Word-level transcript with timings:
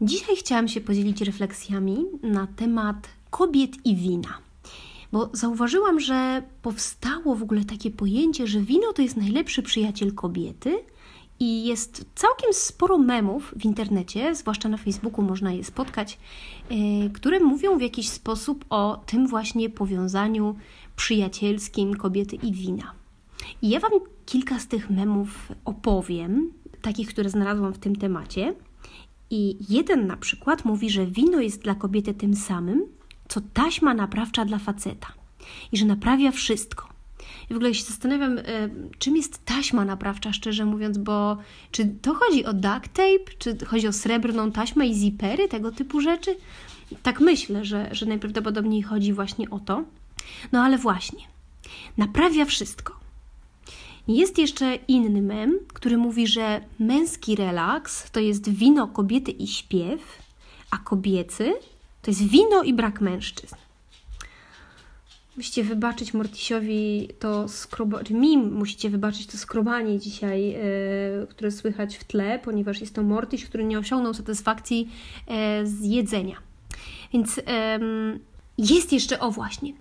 Dzisiaj 0.00 0.36
chciałam 0.36 0.68
się 0.68 0.80
podzielić 0.80 1.20
refleksjami 1.20 2.04
na 2.22 2.46
temat 2.46 3.08
kobiet 3.30 3.86
i 3.86 3.96
wina. 3.96 4.38
Bo 5.12 5.30
zauważyłam, 5.32 6.00
że 6.00 6.42
powstało 6.62 7.34
w 7.34 7.42
ogóle 7.42 7.64
takie 7.64 7.90
pojęcie, 7.90 8.46
że 8.46 8.60
wino 8.60 8.92
to 8.92 9.02
jest 9.02 9.16
najlepszy 9.16 9.62
przyjaciel 9.62 10.14
kobiety, 10.14 10.78
i 11.40 11.64
jest 11.64 12.04
całkiem 12.14 12.52
sporo 12.52 12.98
memów 12.98 13.54
w 13.56 13.64
internecie, 13.64 14.34
zwłaszcza 14.34 14.68
na 14.68 14.76
Facebooku 14.76 15.24
można 15.24 15.52
je 15.52 15.64
spotkać, 15.64 16.18
yy, 16.70 17.10
które 17.10 17.40
mówią 17.40 17.78
w 17.78 17.82
jakiś 17.82 18.08
sposób 18.08 18.64
o 18.70 19.02
tym 19.06 19.26
właśnie 19.26 19.70
powiązaniu 19.70 20.56
przyjacielskim 20.96 21.94
kobiety 21.94 22.36
i 22.36 22.52
wina. 22.52 22.92
I 23.62 23.68
ja 23.68 23.80
Wam 23.80 23.90
kilka 24.26 24.58
z 24.58 24.66
tych 24.66 24.90
memów 24.90 25.52
opowiem, 25.64 26.52
takich, 26.82 27.08
które 27.08 27.30
znalazłam 27.30 27.72
w 27.72 27.78
tym 27.78 27.96
temacie. 27.96 28.54
I 29.30 29.56
jeden 29.68 30.06
na 30.06 30.16
przykład 30.16 30.64
mówi, 30.64 30.90
że 30.90 31.06
wino 31.06 31.40
jest 31.40 31.62
dla 31.62 31.74
kobiety 31.74 32.14
tym 32.14 32.34
samym, 32.36 32.82
co 33.28 33.40
taśma 33.40 33.94
naprawcza 33.94 34.44
dla 34.44 34.58
faceta 34.58 35.12
i 35.72 35.76
że 35.76 35.84
naprawia 35.84 36.30
wszystko. 36.30 36.88
I 37.50 37.54
w 37.54 37.56
ogóle 37.56 37.74
się 37.74 37.84
zastanawiam, 37.84 38.38
e, 38.38 38.42
czym 38.98 39.16
jest 39.16 39.44
taśma 39.44 39.84
naprawcza, 39.84 40.32
szczerze 40.32 40.64
mówiąc, 40.64 40.98
bo 40.98 41.36
czy 41.70 41.86
to 42.02 42.14
chodzi 42.14 42.44
o 42.44 42.52
duct 42.52 42.92
tape, 42.92 43.36
czy 43.38 43.66
chodzi 43.66 43.88
o 43.88 43.92
srebrną 43.92 44.52
taśmę 44.52 44.86
i 44.86 44.94
zipery, 44.94 45.48
tego 45.48 45.72
typu 45.72 46.00
rzeczy? 46.00 46.36
Tak 47.02 47.20
myślę, 47.20 47.64
że, 47.64 47.88
że 47.92 48.06
najprawdopodobniej 48.06 48.82
chodzi 48.82 49.12
właśnie 49.12 49.50
o 49.50 49.60
to. 49.60 49.84
No 50.52 50.62
ale 50.62 50.78
właśnie, 50.78 51.20
naprawia 51.96 52.44
wszystko. 52.44 53.07
Jest 54.08 54.38
jeszcze 54.38 54.74
inny 54.74 55.22
mem, 55.22 55.58
który 55.74 55.96
mówi, 55.96 56.26
że 56.26 56.60
męski 56.78 57.36
relaks 57.36 58.10
to 58.10 58.20
jest 58.20 58.48
wino 58.48 58.86
kobiety 58.86 59.30
i 59.30 59.46
śpiew, 59.46 60.00
a 60.70 60.78
kobiecy 60.78 61.54
to 62.02 62.10
jest 62.10 62.22
wino 62.22 62.62
i 62.62 62.74
brak 62.74 63.00
mężczyzn. 63.00 63.56
Musicie 65.36 65.64
wybaczyć 65.64 66.14
Mortisiowi 66.14 67.08
to 67.18 67.48
skrobanie, 67.48 68.04
czy 68.04 68.14
mi 68.14 68.36
musicie 68.38 68.90
wybaczyć 68.90 69.26
to 69.26 69.38
skrobanie 69.38 69.98
dzisiaj, 69.98 70.48
yy, 70.48 71.26
które 71.30 71.50
słychać 71.50 71.96
w 71.96 72.04
tle, 72.04 72.38
ponieważ 72.38 72.80
jest 72.80 72.94
to 72.94 73.02
Mortis, 73.02 73.44
który 73.44 73.64
nie 73.64 73.78
osiągnął 73.78 74.14
satysfakcji 74.14 74.88
yy, 75.28 75.34
z 75.66 75.84
jedzenia. 75.84 76.36
Więc 77.12 77.40
jest 78.58 78.92
jeszcze, 78.92 79.20
o 79.20 79.30
właśnie, 79.30 79.72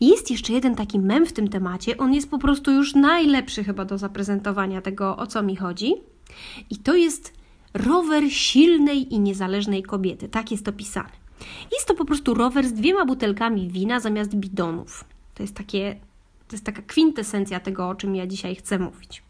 jest 0.00 0.30
jeszcze 0.30 0.52
jeden 0.52 0.74
taki 0.74 0.98
mem 0.98 1.26
w 1.26 1.32
tym 1.32 1.48
temacie. 1.48 1.98
On 1.98 2.14
jest 2.14 2.30
po 2.30 2.38
prostu 2.38 2.70
już 2.70 2.94
najlepszy 2.94 3.64
chyba 3.64 3.84
do 3.84 3.98
zaprezentowania 3.98 4.80
tego, 4.80 5.16
o 5.16 5.26
co 5.26 5.42
mi 5.42 5.56
chodzi. 5.56 5.94
I 6.70 6.76
to 6.76 6.94
jest 6.94 7.32
rower 7.74 8.32
silnej 8.32 9.14
i 9.14 9.20
niezależnej 9.20 9.82
kobiety. 9.82 10.28
Tak 10.28 10.50
jest 10.50 10.68
opisany. 10.68 11.08
Jest 11.72 11.88
to 11.88 11.94
po 11.94 12.04
prostu 12.04 12.34
rower 12.34 12.68
z 12.68 12.72
dwiema 12.72 13.04
butelkami 13.04 13.68
wina 13.68 14.00
zamiast 14.00 14.34
bidonów. 14.34 15.04
To 15.34 15.42
jest, 15.42 15.54
takie, 15.54 15.96
to 16.48 16.56
jest 16.56 16.64
taka 16.64 16.82
kwintesencja 16.82 17.60
tego, 17.60 17.88
o 17.88 17.94
czym 17.94 18.16
ja 18.16 18.26
dzisiaj 18.26 18.56
chcę 18.56 18.78
mówić. 18.78 19.22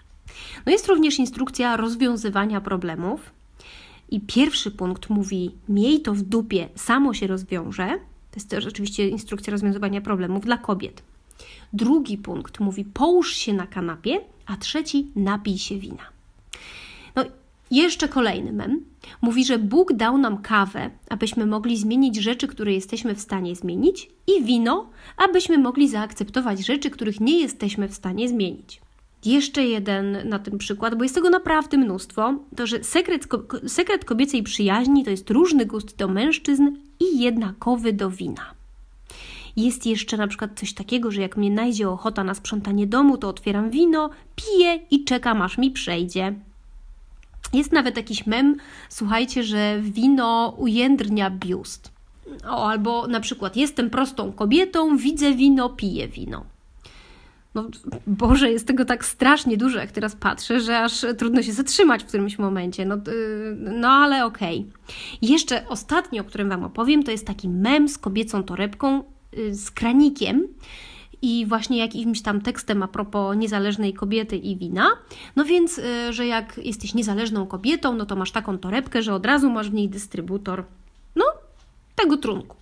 No 0.67 0.73
jest 0.73 0.89
również 0.89 1.19
instrukcja 1.19 1.77
rozwiązywania 1.77 2.61
problemów. 2.61 3.21
I 4.11 4.21
pierwszy 4.21 4.71
punkt 4.71 5.11
mówi: 5.11 5.51
Miej 5.69 6.01
to 6.01 6.15
w 6.15 6.23
dupie, 6.23 6.69
samo 6.75 7.15
się 7.15 7.27
rozwiąże. 7.27 7.99
To 8.31 8.37
jest 8.37 8.49
też 8.49 8.67
oczywiście 8.67 9.09
instrukcja 9.09 9.51
rozwiązywania 9.51 10.01
problemów 10.01 10.45
dla 10.45 10.59
kobiet. 10.59 11.03
Drugi 11.73 12.19
punkt 12.19 12.61
mówi: 12.61 12.85
połóż 12.85 13.33
się 13.33 13.53
na 13.53 13.67
kanapie, 13.67 14.21
a 14.47 14.57
trzeci: 14.57 15.07
napij 15.17 15.59
się 15.59 15.79
wina. 15.79 16.03
No, 17.17 17.25
jeszcze 17.71 18.09
kolejny 18.09 18.53
mem 18.53 18.85
mówi, 19.23 19.45
że 19.45 19.59
Bóg 19.59 19.93
dał 19.93 20.19
nam 20.19 20.43
kawę, 20.43 20.91
abyśmy 21.09 21.47
mogli 21.47 21.77
zmienić 21.77 22.17
rzeczy, 22.17 22.49
które 22.49 22.73
jesteśmy 22.73 23.15
w 23.15 23.21
stanie 23.21 23.57
zmienić, 23.57 24.11
i 24.27 24.45
wino, 24.45 24.91
abyśmy 25.17 25.59
mogli 25.59 25.89
zaakceptować 25.89 26.67
rzeczy, 26.67 26.91
których 26.91 27.21
nie 27.21 27.41
jesteśmy 27.41 27.89
w 27.89 27.95
stanie 27.95 28.29
zmienić. 28.29 28.81
Jeszcze 29.25 29.65
jeden 29.65 30.29
na 30.29 30.39
ten 30.39 30.59
przykład, 30.59 30.95
bo 30.95 31.03
jest 31.03 31.15
tego 31.15 31.31
naprawdę 31.31 31.77
mnóstwo, 31.77 32.35
to 32.57 32.67
że 32.67 32.85
sekret, 32.85 33.27
sekret 33.67 34.05
kobiecej 34.05 34.43
przyjaźni 34.43 35.05
to 35.05 35.11
jest 35.11 35.31
różny 35.31 35.67
gust 35.67 35.97
do 35.97 36.09
mężczyzn 36.09 36.69
i 37.01 37.21
jednakowy 37.21 37.93
do 37.93 38.11
wina. 38.11 38.55
Jest 39.57 39.87
jeszcze 39.87 40.17
na 40.17 40.27
przykład 40.27 40.51
coś 40.59 40.75
takiego, 40.75 41.11
że 41.11 41.21
jak 41.21 41.37
mnie 41.37 41.51
najdzie 41.51 41.89
ochota 41.89 42.25
na 42.25 42.35
sprzątanie 42.35 42.87
domu, 42.87 43.19
to 43.19 43.29
otwieram 43.29 43.71
wino, 43.71 44.11
piję 44.37 44.79
i 44.91 45.05
czekam 45.05 45.43
aż 45.43 45.59
mi 45.59 45.71
przejdzie. 45.71 46.35
Jest 47.53 47.73
nawet 47.73 47.97
jakiś 47.97 48.27
mem, 48.27 48.57
słuchajcie, 48.89 49.45
że 49.45 49.79
wino 49.83 50.55
ujędrnia 50.59 51.31
biust. 51.31 51.93
O, 52.49 52.69
albo 52.69 53.07
na 53.07 53.21
przykład 53.21 53.57
jestem 53.57 53.91
prostą 53.91 54.33
kobietą, 54.33 54.97
widzę 54.97 55.33
wino, 55.33 55.69
piję 55.69 56.09
wino. 56.09 56.45
No, 57.63 57.69
Boże, 58.07 58.51
jest 58.51 58.67
tego 58.67 58.85
tak 58.85 59.05
strasznie 59.05 59.57
dużo, 59.57 59.79
jak 59.79 59.93
teraz 59.93 60.17
patrzę, 60.17 60.61
że 60.61 60.81
aż 60.81 61.05
trudno 61.19 61.43
się 61.43 61.53
zatrzymać 61.53 62.03
w 62.03 62.07
którymś 62.07 62.39
momencie. 62.39 62.87
No, 62.87 62.95
yy, 62.97 63.57
no 63.59 63.89
ale 63.89 64.25
okej. 64.25 64.59
Okay. 64.59 64.99
Jeszcze 65.23 65.69
ostatni, 65.69 66.21
o 66.21 66.25
którym 66.25 66.49
Wam 66.49 66.65
opowiem, 66.65 67.03
to 67.03 67.11
jest 67.11 67.27
taki 67.27 67.49
mem 67.49 67.89
z 67.89 67.99
kobiecą 67.99 68.43
torebką, 68.43 69.03
yy, 69.33 69.55
z 69.55 69.71
kranikiem 69.71 70.49
i 71.23 71.47
właśnie 71.47 71.79
jakimś 71.79 72.23
tam 72.23 72.41
tekstem 72.41 72.83
a 72.83 72.89
propos 72.89 73.37
niezależnej 73.37 73.95
kobiety 73.95 74.37
i 74.37 74.57
wina. 74.57 74.89
No 75.37 75.45
więc, 75.45 75.77
yy, 75.77 76.13
że 76.13 76.27
jak 76.27 76.61
jesteś 76.65 76.95
niezależną 76.95 77.47
kobietą, 77.47 77.95
no 77.95 78.07
to 78.07 78.17
masz 78.17 78.33
taką 78.33 78.59
torebkę, 78.59 79.03
że 79.03 79.15
od 79.15 79.27
razu 79.27 79.51
masz 79.51 79.71
w 79.71 79.75
niej 79.75 79.89
dystrybutor, 79.89 80.65
no, 81.17 81.25
tego 81.97 82.17
trunku. 82.17 82.57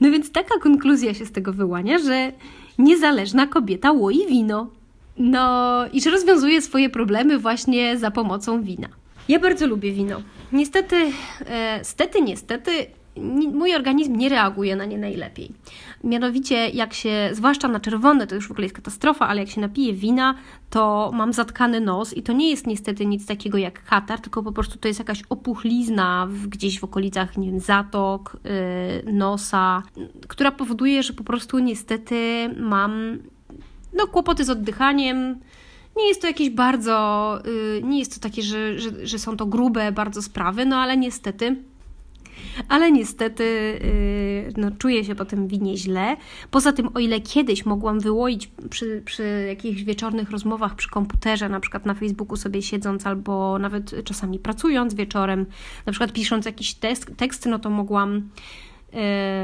No 0.00 0.10
więc 0.10 0.32
taka 0.32 0.58
konkluzja 0.58 1.14
się 1.14 1.26
z 1.26 1.32
tego 1.32 1.52
wyłania, 1.52 1.98
że 1.98 2.32
niezależna 2.78 3.46
kobieta 3.46 3.92
łoi 3.92 4.26
wino. 4.28 4.70
No 5.18 5.84
i 5.92 6.00
że 6.00 6.10
rozwiązuje 6.10 6.62
swoje 6.62 6.90
problemy 6.90 7.38
właśnie 7.38 7.98
za 7.98 8.10
pomocą 8.10 8.62
wina. 8.62 8.88
Ja 9.28 9.38
bardzo 9.38 9.66
lubię 9.66 9.92
wino. 9.92 10.22
Niestety, 10.52 10.96
e, 11.46 11.84
stety, 11.84 12.22
niestety, 12.22 12.86
mój 13.52 13.74
organizm 13.74 14.16
nie 14.16 14.28
reaguje 14.28 14.76
na 14.76 14.84
nie 14.84 14.98
najlepiej. 14.98 15.52
Mianowicie, 16.04 16.68
jak 16.68 16.94
się, 16.94 17.30
zwłaszcza 17.32 17.68
na 17.68 17.80
czerwone, 17.80 18.26
to 18.26 18.34
już 18.34 18.48
w 18.48 18.50
ogóle 18.50 18.64
jest 18.64 18.76
katastrofa, 18.76 19.28
ale 19.28 19.40
jak 19.40 19.50
się 19.50 19.60
napije 19.60 19.92
wina, 19.92 20.34
to 20.70 21.10
mam 21.14 21.32
zatkany 21.32 21.80
nos 21.80 22.16
i 22.16 22.22
to 22.22 22.32
nie 22.32 22.50
jest 22.50 22.66
niestety 22.66 23.06
nic 23.06 23.26
takiego 23.26 23.58
jak 23.58 23.84
katar, 23.84 24.20
tylko 24.20 24.42
po 24.42 24.52
prostu 24.52 24.78
to 24.78 24.88
jest 24.88 25.00
jakaś 25.00 25.22
opuchlizna 25.28 26.28
gdzieś 26.48 26.80
w 26.80 26.84
okolicach, 26.84 27.36
nie 27.36 27.50
wiem, 27.50 27.60
zatok, 27.60 28.36
yy, 29.04 29.12
nosa, 29.12 29.82
która 30.28 30.52
powoduje, 30.52 31.02
że 31.02 31.12
po 31.12 31.24
prostu 31.24 31.58
niestety 31.58 32.50
mam 32.56 33.18
no, 33.92 34.06
kłopoty 34.06 34.44
z 34.44 34.50
oddychaniem. 34.50 35.40
Nie 35.96 36.08
jest 36.08 36.20
to 36.20 36.26
jakieś 36.26 36.50
bardzo, 36.50 37.38
yy, 37.44 37.82
nie 37.82 37.98
jest 37.98 38.14
to 38.14 38.28
takie, 38.28 38.42
że, 38.42 38.78
że, 38.78 39.06
że 39.06 39.18
są 39.18 39.36
to 39.36 39.46
grube 39.46 39.92
bardzo 39.92 40.22
sprawy, 40.22 40.66
no 40.66 40.76
ale 40.76 40.96
niestety 40.96 41.56
ale 42.68 42.92
niestety 42.92 43.44
yy, 43.44 44.52
no, 44.56 44.70
czuję 44.78 45.04
się 45.04 45.14
po 45.14 45.24
tym 45.24 45.48
winie 45.48 45.76
źle. 45.76 46.16
Poza 46.50 46.72
tym, 46.72 46.88
o 46.94 46.98
ile 46.98 47.20
kiedyś 47.20 47.66
mogłam 47.66 48.00
wyłoić 48.00 48.50
przy, 48.70 49.02
przy 49.04 49.44
jakichś 49.48 49.82
wieczornych 49.82 50.30
rozmowach 50.30 50.74
przy 50.74 50.90
komputerze, 50.90 51.48
na 51.48 51.60
przykład 51.60 51.86
na 51.86 51.94
Facebooku 51.94 52.36
sobie 52.36 52.62
siedząc, 52.62 53.06
albo 53.06 53.58
nawet 53.58 54.04
czasami 54.04 54.38
pracując 54.38 54.94
wieczorem, 54.94 55.46
na 55.86 55.92
przykład 55.92 56.12
pisząc 56.12 56.46
jakiś 56.46 56.74
tekst, 56.74 57.10
tekst 57.16 57.46
no 57.46 57.58
to 57.58 57.70
mogłam. 57.70 58.28
Yy, 58.92 59.00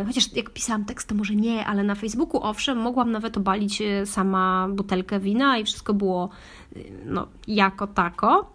chociaż 0.06 0.37
jak 0.37 0.50
pisałam 0.50 0.84
tekst, 0.84 1.09
to 1.09 1.15
może 1.15 1.34
nie, 1.34 1.67
ale 1.67 1.83
na 1.84 1.94
Facebooku 1.94 2.43
owszem, 2.43 2.79
mogłam 2.79 3.11
nawet 3.11 3.37
obalić 3.37 3.81
yy, 3.81 4.06
sama 4.06 4.69
butelkę 4.71 5.21
wina 5.21 5.59
i 5.59 5.65
wszystko 5.65 5.94
było 5.94 6.29
no, 7.05 7.27
jako 7.49 7.87
tako. 7.87 8.52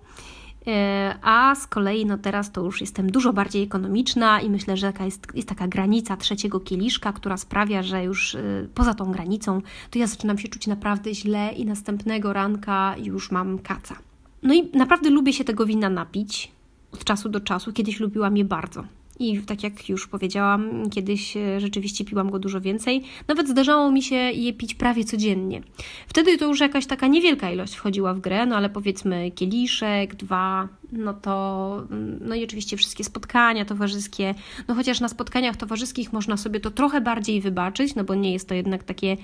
E, 0.68 1.16
a 1.22 1.56
z 1.56 1.68
kolei 1.68 2.06
no 2.06 2.18
teraz 2.18 2.52
to 2.52 2.64
już 2.64 2.82
jestem 2.82 3.12
dużo 3.12 3.34
bardziej 3.34 3.64
ekonomiczna 3.64 4.42
i 4.42 4.50
myślę, 4.50 4.78
że 4.78 4.88
taka 4.92 5.06
jest, 5.06 5.28
jest 5.36 5.50
taka 5.50 5.68
granica 5.68 6.18
trzeciego 6.18 6.60
kieliszka, 6.60 7.14
która 7.14 7.38
sprawia, 7.38 7.84
że 7.84 8.04
już 8.04 8.36
e, 8.36 8.68
poza 8.74 8.94
tą 8.94 9.12
granicą 9.12 9.62
to 9.92 10.00
ja 10.00 10.08
zaczynam 10.08 10.38
się 10.38 10.48
czuć 10.48 10.68
naprawdę 10.68 11.14
źle 11.14 11.54
i 11.54 11.66
następnego 11.66 12.34
ranka 12.34 12.96
już 13.04 13.32
mam 13.32 13.60
kaca. 13.60 13.96
No 14.44 14.54
i 14.54 14.70
naprawdę 14.74 15.10
lubię 15.10 15.34
się 15.34 15.44
tego 15.44 15.66
wina 15.66 15.90
napić 15.90 16.52
od 16.92 17.04
czasu 17.04 17.30
do 17.30 17.40
czasu. 17.40 17.74
Kiedyś 17.74 18.00
lubiłam 18.00 18.38
je 18.38 18.46
bardzo. 18.46 18.84
I 19.20 19.42
tak 19.42 19.64
jak 19.64 19.90
już 19.90 20.08
powiedziałam, 20.08 20.90
kiedyś 20.90 21.38
e, 21.38 21.60
rzeczywiście 21.60 22.06
piłam 22.06 22.30
go 22.30 22.40
dużo 22.40 22.62
więcej. 22.62 23.04
Nawet 23.28 23.50
zdarzało 23.50 23.92
mi 23.92 24.04
się 24.04 24.16
je 24.16 24.54
pić 24.54 24.76
prawie 24.76 25.04
codziennie. 25.04 25.62
Wtedy 26.08 26.38
to 26.38 26.46
już 26.46 26.60
jakaś 26.60 26.86
taka 26.86 27.08
niewielka 27.08 27.52
ilość 27.52 27.76
wchodziła 27.76 28.14
w 28.14 28.20
grę, 28.20 28.46
no 28.46 28.56
ale 28.56 28.70
powiedzmy 28.70 29.32
kieliszek, 29.32 30.16
dwa, 30.16 30.68
no 30.92 31.14
to, 31.14 31.84
no 32.22 32.36
i 32.36 32.44
oczywiście 32.44 32.78
wszystkie 32.78 33.04
spotkania 33.04 33.66
towarzyskie. 33.66 34.36
No 34.68 34.76
chociaż 34.76 35.00
na 35.00 35.10
spotkaniach 35.10 35.58
towarzyskich 35.58 36.14
można 36.14 36.38
sobie 36.38 36.60
to 36.60 36.72
trochę 36.72 37.02
bardziej 37.02 37.42
wybaczyć, 37.42 37.96
no 37.96 38.04
bo 38.04 38.16
nie 38.16 38.34
jest 38.34 38.48
to 38.50 38.56
jednak 38.56 38.84
takie 38.84 39.18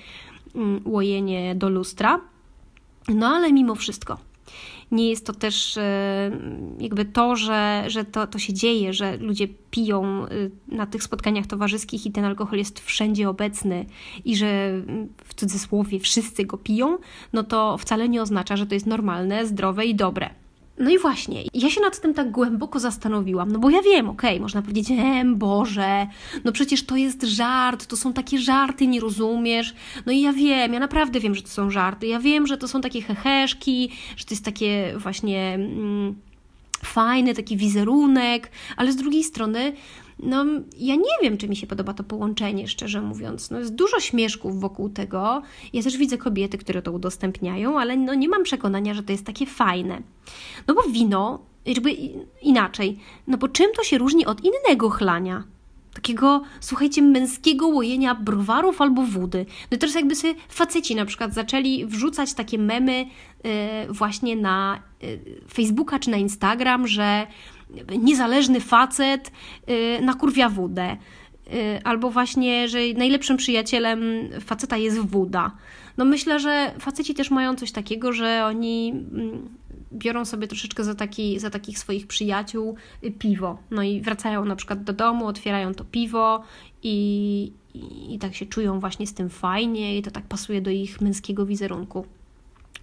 mm, 0.56 0.82
łojenie 0.86 1.56
do 1.56 1.70
lustra. 1.70 2.22
No 3.08 3.28
ale 3.28 3.54
mimo 3.54 3.76
wszystko 3.76 4.33
Nie 4.92 5.10
jest 5.10 5.26
to 5.26 5.34
też 5.34 5.78
e, 5.78 6.32
jakby 6.80 7.06
to, 7.06 7.36
że, 7.36 7.84
że 7.88 8.06
to, 8.06 8.28
to 8.28 8.40
się 8.40 8.54
dzieje, 8.54 8.94
że 8.94 9.18
ludzie 9.18 9.48
piją 9.72 10.26
y, 10.28 10.52
na 10.68 10.86
tych 10.86 11.04
spotkaniach 11.04 11.48
towarzyskich 11.48 12.06
i 12.06 12.12
ten 12.12 12.26
alkohol 12.26 12.60
jest 12.60 12.80
wszędzie 12.80 13.30
obecny 13.30 13.86
i 14.26 14.36
że 14.36 14.72
w 15.24 15.34
cudzysłowie 15.34 16.00
wszyscy 16.00 16.46
go 16.46 16.58
piją, 16.58 16.98
no 17.34 17.44
to 17.44 17.78
wcale 17.78 18.10
nie 18.10 18.22
oznacza, 18.22 18.58
że 18.58 18.68
to 18.68 18.74
jest 18.74 18.86
normalne, 18.86 19.46
zdrowe 19.46 19.86
i 19.86 19.96
dobre. 19.96 20.43
No 20.78 20.90
i 20.90 21.00
właśnie, 21.00 21.44
ja 21.54 21.70
się 21.70 21.82
nad 21.82 22.00
tym 22.00 22.14
tak 22.14 22.32
głęboko 22.32 22.80
zastanowiłam, 22.80 23.52
no 23.52 23.60
bo 23.60 23.70
ja 23.70 23.82
wiem, 23.82 24.10
okej, 24.10 24.30
okay, 24.30 24.42
można 24.42 24.62
powiedzieć, 24.62 24.92
em, 24.92 25.36
Boże, 25.36 26.08
no 26.44 26.52
przecież 26.52 26.86
to 26.86 26.96
jest 26.96 27.24
żart, 27.24 27.86
to 27.86 27.98
są 27.98 28.14
takie 28.14 28.40
żarty, 28.40 28.88
nie 28.88 29.00
rozumiesz. 29.00 29.76
No 30.06 30.12
i 30.12 30.22
ja 30.22 30.34
wiem, 30.34 30.74
ja 30.74 30.80
naprawdę 30.80 31.20
wiem, 31.20 31.36
że 31.36 31.42
to 31.42 31.48
są 31.48 31.70
żarty, 31.70 32.08
ja 32.08 32.20
wiem, 32.20 32.48
że 32.48 32.58
to 32.58 32.68
są 32.68 32.82
takie 32.82 33.02
heheszki, 33.02 33.90
że 34.18 34.26
to 34.26 34.34
jest 34.34 34.46
takie 34.46 34.94
właśnie 34.98 35.54
mm, 35.54 36.16
fajny 36.84 37.34
taki 37.34 37.58
wizerunek, 37.58 38.52
ale 38.78 38.92
z 38.92 38.96
drugiej 38.96 39.24
strony, 39.24 39.74
no, 40.20 40.46
ja 40.78 40.96
nie 40.96 41.18
wiem, 41.22 41.38
czy 41.38 41.50
mi 41.50 41.56
się 41.56 41.68
podoba 41.68 41.94
to 41.94 42.04
połączenie, 42.04 42.68
szczerze 42.68 43.02
mówiąc. 43.02 43.52
No, 43.52 43.60
jest 43.60 43.76
dużo 43.76 44.00
śmieszków 44.00 44.60
wokół 44.60 44.90
tego. 44.90 45.42
Ja 45.74 45.84
też 45.84 45.98
widzę 45.98 46.18
kobiety, 46.18 46.58
które 46.58 46.82
to 46.82 46.92
udostępniają, 46.92 47.80
ale 47.80 47.98
no, 47.98 48.14
nie 48.14 48.30
mam 48.30 48.44
przekonania, 48.44 48.94
że 48.94 49.04
to 49.04 49.12
jest 49.12 49.26
takie 49.26 49.46
fajne. 49.46 50.02
No 50.68 50.74
bo 50.74 50.82
wino, 50.82 51.40
jakby 51.66 51.92
inaczej, 52.42 53.00
no 53.28 53.38
bo 53.38 53.48
czym 53.48 53.68
to 53.76 53.84
się 53.84 53.98
różni 53.98 54.26
od 54.26 54.42
innego 54.44 54.90
chlania? 54.90 55.44
Takiego, 55.94 56.42
słuchajcie, 56.60 57.02
męskiego 57.02 57.68
łojenia 57.68 58.16
browarów 58.16 58.82
albo 58.82 59.04
wody. 59.04 59.46
No 59.72 59.78
teraz 59.78 59.96
jakby 59.96 60.16
sobie 60.16 60.36
faceci 60.50 60.96
na 60.96 61.06
przykład 61.06 61.34
zaczęli 61.34 61.86
wrzucać 61.86 62.34
takie 62.34 62.58
memy 62.58 63.06
yy, 63.44 63.52
właśnie 63.90 64.36
na 64.36 64.80
yy, 65.02 65.20
Facebooka 65.54 66.00
czy 66.00 66.10
na 66.10 66.18
Instagram, 66.18 66.88
że 66.88 67.28
niezależny 68.00 68.60
facet 68.60 69.32
y, 69.70 70.02
nakurwia 70.02 70.50
wódę. 70.50 70.98
Y, 71.54 71.84
albo 71.84 72.10
właśnie, 72.10 72.68
że 72.68 72.80
najlepszym 72.98 73.38
przyjacielem 73.38 74.02
faceta 74.40 74.78
jest 74.78 75.00
woda. 75.00 75.52
No 75.98 76.06
myślę, 76.06 76.40
że 76.40 76.72
faceci 76.80 77.14
też 77.14 77.32
mają 77.32 77.56
coś 77.56 77.72
takiego, 77.72 78.14
że 78.14 78.46
oni 78.46 78.90
mm, 78.90 79.50
biorą 79.94 80.26
sobie 80.26 80.48
troszeczkę 80.48 80.84
za, 80.84 80.96
taki, 80.96 81.40
za 81.40 81.50
takich 81.50 81.80
swoich 81.80 82.08
przyjaciół 82.08 82.76
y, 83.04 83.12
piwo. 83.12 83.58
No 83.72 83.84
i 83.84 84.02
wracają 84.02 84.46
na 84.46 84.56
przykład 84.56 84.84
do 84.84 84.94
domu, 84.94 85.26
otwierają 85.26 85.74
to 85.74 85.86
piwo 85.86 86.44
i, 86.84 87.52
i, 87.74 88.16
i 88.16 88.20
tak 88.20 88.36
się 88.36 88.46
czują 88.46 88.80
właśnie 88.80 89.08
z 89.08 89.14
tym 89.14 89.30
fajnie 89.30 89.98
i 89.98 90.02
to 90.02 90.12
tak 90.12 90.24
pasuje 90.24 90.62
do 90.62 90.72
ich 90.72 91.02
męskiego 91.02 91.46
wizerunku. 91.46 92.06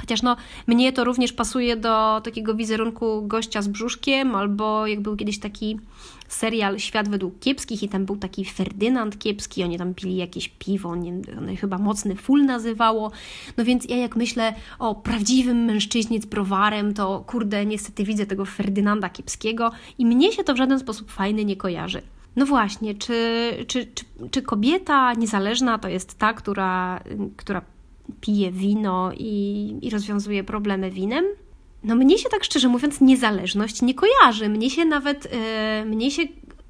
Chociaż 0.00 0.22
no, 0.22 0.36
mnie 0.66 0.92
to 0.92 1.04
również 1.04 1.32
pasuje 1.32 1.76
do 1.76 2.20
takiego 2.24 2.54
wizerunku 2.54 3.22
gościa 3.26 3.62
z 3.62 3.68
brzuszkiem, 3.68 4.34
albo 4.34 4.86
jak 4.86 5.00
był 5.00 5.16
kiedyś 5.16 5.38
taki 5.38 5.78
serial 6.28 6.78
Świat 6.78 7.08
według 7.08 7.38
kiepskich 7.40 7.82
i 7.82 7.88
tam 7.88 8.06
był 8.06 8.16
taki 8.16 8.44
Ferdynand 8.44 9.18
Kiepski, 9.18 9.64
oni 9.64 9.78
tam 9.78 9.94
pili 9.94 10.16
jakieś 10.16 10.48
piwo, 10.48 10.96
nie, 10.96 11.12
chyba 11.60 11.78
mocny 11.78 12.16
full 12.16 12.44
nazywało. 12.44 13.10
No 13.56 13.64
więc 13.64 13.84
ja 13.84 13.96
jak 13.96 14.16
myślę 14.16 14.54
o 14.78 14.94
prawdziwym 14.94 15.64
mężczyźnie 15.64 16.20
z 16.20 16.26
browarem, 16.26 16.94
to 16.94 17.24
kurde, 17.26 17.66
niestety 17.66 18.04
widzę 18.04 18.26
tego 18.26 18.44
Ferdynanda 18.44 19.08
Kiepskiego 19.08 19.72
i 19.98 20.06
mnie 20.06 20.32
się 20.32 20.44
to 20.44 20.54
w 20.54 20.56
żaden 20.56 20.78
sposób 20.78 21.10
fajny 21.10 21.44
nie 21.44 21.56
kojarzy. 21.56 22.02
No 22.36 22.46
właśnie, 22.46 22.94
czy, 22.94 23.52
czy, 23.66 23.86
czy, 23.86 24.04
czy 24.30 24.42
kobieta 24.42 25.14
niezależna 25.14 25.78
to 25.78 25.88
jest 25.88 26.18
ta, 26.18 26.32
która, 26.32 27.00
która 27.36 27.62
pije 28.20 28.52
wino 28.52 29.12
i, 29.18 29.74
i 29.82 29.90
rozwiązuje 29.90 30.44
problemy 30.44 30.90
winem. 30.90 31.24
No 31.84 31.94
mnie 31.94 32.18
się 32.18 32.28
tak 32.28 32.44
szczerze 32.44 32.68
mówiąc 32.68 33.00
niezależność 33.00 33.82
nie 33.82 33.94
kojarzy. 33.94 34.48
Mnie 34.48 34.70
się 34.70 34.84
nawet, 34.84 35.24
yy, 35.24 35.90
mnie 35.90 36.10
się 36.10 36.22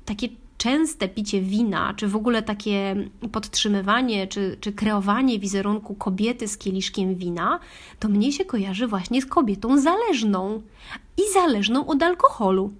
takie 0.04 0.28
częste 0.58 1.08
picie 1.08 1.40
wina, 1.40 1.94
czy 1.96 2.08
w 2.08 2.16
ogóle 2.16 2.42
takie 2.42 2.96
podtrzymywanie, 3.32 4.26
czy, 4.26 4.56
czy 4.60 4.72
kreowanie 4.72 5.38
wizerunku 5.38 5.94
kobiety 5.94 6.48
z 6.48 6.58
kieliszkiem 6.58 7.14
wina, 7.14 7.60
to 7.98 8.08
mnie 8.08 8.32
się 8.32 8.44
kojarzy 8.44 8.86
właśnie 8.86 9.22
z 9.22 9.26
kobietą 9.26 9.78
zależną 9.78 10.62
i 11.16 11.32
zależną 11.32 11.86
od 11.86 12.02
alkoholu 12.02 12.72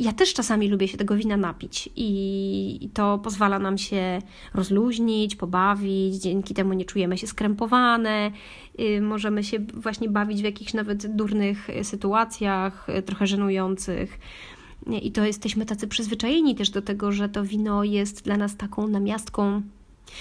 ja 0.00 0.12
też 0.12 0.34
czasami 0.34 0.68
lubię 0.68 0.88
się 0.88 0.98
tego 0.98 1.16
wina 1.16 1.36
napić 1.36 1.88
i 1.96 2.90
to 2.94 3.18
pozwala 3.18 3.58
nam 3.58 3.78
się 3.78 4.18
rozluźnić, 4.54 5.36
pobawić, 5.36 6.14
dzięki 6.14 6.54
temu 6.54 6.72
nie 6.72 6.84
czujemy 6.84 7.18
się 7.18 7.26
skrępowane, 7.26 8.30
y, 8.80 9.00
możemy 9.00 9.44
się 9.44 9.58
właśnie 9.58 10.08
bawić 10.08 10.40
w 10.40 10.44
jakichś 10.44 10.74
nawet 10.74 11.16
durnych 11.16 11.68
sytuacjach, 11.82 12.88
y, 12.88 13.02
trochę 13.02 13.26
żenujących. 13.26 14.18
I 15.02 15.12
to 15.12 15.24
jesteśmy 15.24 15.66
tacy 15.66 15.88
przyzwyczajeni 15.88 16.54
też 16.54 16.70
do 16.70 16.82
tego, 16.82 17.12
że 17.12 17.28
to 17.28 17.44
wino 17.44 17.84
jest 17.84 18.24
dla 18.24 18.36
nas 18.36 18.56
taką 18.56 18.88
namiastką 18.88 19.62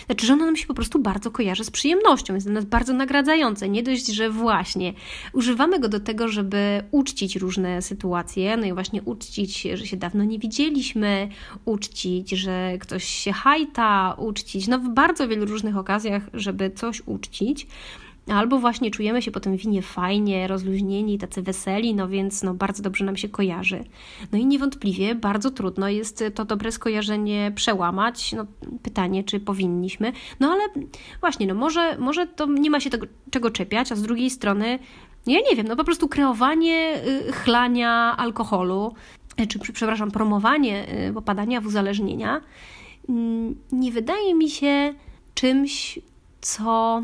znaczy, 0.05 0.25
że 0.25 0.33
ono 0.33 0.45
nam 0.45 0.55
się 0.55 0.67
po 0.67 0.73
prostu 0.73 0.99
bardzo 0.99 1.31
kojarzy 1.31 1.63
z 1.63 1.71
przyjemnością, 1.71 2.33
jest 2.33 2.45
dla 2.45 2.53
nas 2.53 2.65
bardzo 2.65 2.93
nagradzające. 2.93 3.69
Nie 3.69 3.83
dość, 3.83 4.07
że 4.07 4.29
właśnie 4.29 4.93
używamy 5.33 5.79
go 5.79 5.89
do 5.89 5.99
tego, 5.99 6.27
żeby 6.27 6.83
uczcić 6.91 7.35
różne 7.35 7.81
sytuacje, 7.81 8.57
no 8.57 8.65
i 8.65 8.73
właśnie 8.73 9.01
uczcić, 9.01 9.61
że 9.73 9.87
się 9.87 9.97
dawno 9.97 10.23
nie 10.23 10.39
widzieliśmy, 10.39 11.29
uczcić, 11.65 12.29
że 12.29 12.77
ktoś 12.79 13.03
się 13.03 13.31
hajta, 13.31 14.15
uczcić, 14.17 14.67
no 14.67 14.79
w 14.79 14.89
bardzo 14.89 15.27
wielu 15.27 15.45
różnych 15.45 15.77
okazjach, 15.77 16.23
żeby 16.33 16.71
coś 16.71 17.01
uczcić. 17.05 17.67
Albo 18.29 18.59
właśnie 18.59 18.91
czujemy 18.91 19.21
się 19.21 19.31
po 19.31 19.39
tym 19.39 19.57
winie 19.57 19.81
fajnie, 19.81 20.47
rozluźnieni, 20.47 21.17
tacy 21.17 21.41
weseli, 21.41 21.95
no 21.95 22.07
więc 22.07 22.43
no, 22.43 22.53
bardzo 22.53 22.83
dobrze 22.83 23.05
nam 23.05 23.17
się 23.17 23.29
kojarzy. 23.29 23.83
No 24.31 24.37
i 24.37 24.45
niewątpliwie 24.45 25.15
bardzo 25.15 25.51
trudno 25.51 25.89
jest 25.89 26.23
to 26.35 26.45
dobre 26.45 26.71
skojarzenie 26.71 27.51
przełamać. 27.55 28.33
No, 28.33 28.45
pytanie, 28.83 29.23
czy 29.23 29.39
powinniśmy. 29.39 30.11
No 30.39 30.51
ale 30.51 30.63
właśnie, 31.21 31.47
no 31.47 31.53
może, 31.53 31.97
może 31.97 32.27
to 32.27 32.45
nie 32.45 32.69
ma 32.69 32.79
się 32.79 32.89
tego, 32.89 33.07
czego 33.31 33.51
czepiać, 33.51 33.91
a 33.91 33.95
z 33.95 34.01
drugiej 34.01 34.29
strony, 34.29 34.79
ja 35.27 35.39
nie 35.49 35.55
wiem, 35.55 35.67
no 35.67 35.75
po 35.75 35.83
prostu 35.83 36.07
kreowanie 36.07 37.01
y, 37.27 37.31
chlania 37.31 38.15
alkoholu, 38.17 38.93
y, 39.41 39.47
czy 39.47 39.59
przepraszam, 39.59 40.11
promowanie 40.11 40.85
y, 41.09 41.13
popadania 41.13 41.61
w 41.61 41.65
uzależnienia, 41.65 42.41
mm, 43.09 43.55
nie 43.71 43.91
wydaje 43.91 44.35
mi 44.35 44.49
się 44.49 44.93
czymś, 45.33 45.99
co 46.41 47.03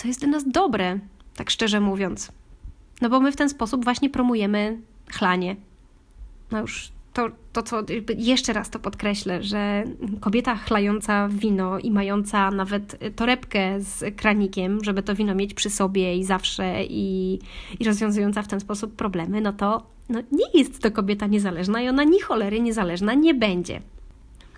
co 0.00 0.08
jest 0.08 0.20
dla 0.20 0.28
nas 0.28 0.48
dobre, 0.48 0.98
tak 1.36 1.50
szczerze 1.50 1.80
mówiąc. 1.80 2.32
No 3.00 3.10
bo 3.10 3.20
my 3.20 3.32
w 3.32 3.36
ten 3.36 3.48
sposób 3.48 3.84
właśnie 3.84 4.10
promujemy 4.10 4.78
chlanie. 5.12 5.56
No 6.50 6.60
już 6.60 6.92
to, 7.12 7.28
to 7.52 7.62
co 7.62 7.82
jeszcze 8.16 8.52
raz 8.52 8.70
to 8.70 8.78
podkreślę, 8.78 9.42
że 9.42 9.84
kobieta 10.20 10.56
chlająca 10.56 11.28
wino 11.28 11.78
i 11.78 11.90
mająca 11.90 12.50
nawet 12.50 13.16
torebkę 13.16 13.80
z 13.80 14.16
kranikiem, 14.16 14.84
żeby 14.84 15.02
to 15.02 15.14
wino 15.14 15.34
mieć 15.34 15.54
przy 15.54 15.70
sobie 15.70 16.16
i 16.16 16.24
zawsze 16.24 16.84
i, 16.84 17.38
i 17.80 17.84
rozwiązująca 17.84 18.42
w 18.42 18.48
ten 18.48 18.60
sposób 18.60 18.96
problemy, 18.96 19.40
no 19.40 19.52
to 19.52 19.86
no 20.08 20.20
nie 20.32 20.60
jest 20.60 20.82
to 20.82 20.90
kobieta 20.90 21.26
niezależna 21.26 21.82
i 21.82 21.88
ona 21.88 22.04
ni 22.04 22.20
cholery 22.20 22.60
niezależna 22.60 23.14
nie 23.14 23.34
będzie. 23.34 23.80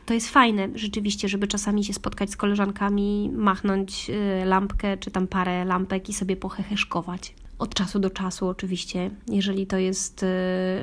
To 0.07 0.15
jest 0.15 0.29
fajne 0.29 0.69
rzeczywiście, 0.75 1.29
żeby 1.29 1.49
czasami 1.49 1.85
się 1.85 1.93
spotkać 1.93 2.31
z 2.31 2.37
koleżankami, 2.37 3.31
machnąć 3.35 4.11
y, 4.11 4.45
lampkę 4.45 4.97
czy 4.97 5.11
tam 5.11 5.27
parę 5.27 5.65
lampek 5.65 6.09
i 6.09 6.13
sobie 6.13 6.37
poheheszkować. 6.37 7.35
Od 7.59 7.75
czasu 7.75 7.99
do 7.99 8.11
czasu 8.11 8.49
oczywiście, 8.49 9.11
jeżeli 9.29 9.67
to 9.67 9.79
jest 9.79 10.23
y, 10.23 10.27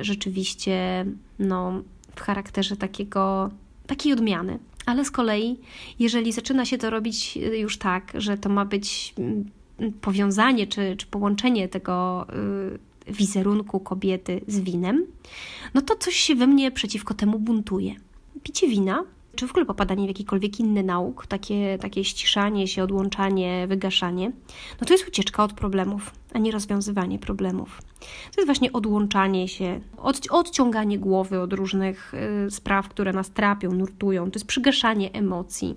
rzeczywiście 0.00 1.06
no, 1.38 1.82
w 2.16 2.20
charakterze 2.20 2.76
takiego, 2.76 3.50
takiej 3.86 4.12
odmiany. 4.12 4.58
Ale 4.86 5.04
z 5.04 5.10
kolei, 5.10 5.58
jeżeli 5.98 6.32
zaczyna 6.32 6.64
się 6.64 6.78
to 6.78 6.90
robić 6.90 7.36
y, 7.36 7.58
już 7.58 7.78
tak, 7.78 8.12
że 8.14 8.38
to 8.38 8.48
ma 8.48 8.64
być 8.64 9.14
mm, 9.18 9.50
powiązanie 10.00 10.66
czy, 10.66 10.96
czy 10.96 11.06
połączenie 11.06 11.68
tego 11.68 12.26
wizerunku 13.06 13.80
kobiety 13.80 14.40
z 14.46 14.60
winem, 14.60 15.06
no 15.74 15.82
to 15.82 15.96
coś 15.96 16.14
się 16.14 16.34
we 16.34 16.46
mnie 16.46 16.70
przeciwko 16.70 17.14
temu 17.14 17.38
buntuje 17.38 17.94
picie 18.42 18.68
wina, 18.68 19.04
czy 19.36 19.46
w 19.46 19.50
ogóle 19.50 19.66
popadanie 19.66 20.04
w 20.04 20.08
jakikolwiek 20.08 20.60
inny 20.60 20.82
nauk, 20.82 21.26
takie, 21.26 21.78
takie 21.78 22.04
ściszanie 22.04 22.68
się, 22.68 22.82
odłączanie, 22.82 23.66
wygaszanie, 23.66 24.32
no 24.80 24.86
to 24.86 24.94
jest 24.94 25.08
ucieczka 25.08 25.44
od 25.44 25.52
problemów, 25.52 26.10
a 26.32 26.38
nie 26.38 26.50
rozwiązywanie 26.50 27.18
problemów. 27.18 27.82
To 28.00 28.40
jest 28.40 28.46
właśnie 28.46 28.72
odłączanie 28.72 29.48
się, 29.48 29.80
od, 29.96 30.20
odciąganie 30.30 30.98
głowy 30.98 31.40
od 31.40 31.52
różnych 31.52 32.14
y, 32.46 32.50
spraw, 32.50 32.88
które 32.88 33.12
nas 33.12 33.30
trapią, 33.30 33.72
nurtują. 33.72 34.30
To 34.30 34.36
jest 34.38 34.46
przygaszanie 34.46 35.12
emocji. 35.12 35.76